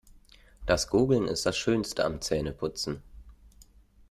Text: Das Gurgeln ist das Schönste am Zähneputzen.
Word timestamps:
Das 0.65 0.87
Gurgeln 0.89 1.27
ist 1.27 1.45
das 1.45 1.55
Schönste 1.55 2.03
am 2.05 2.21
Zähneputzen. 2.21 3.03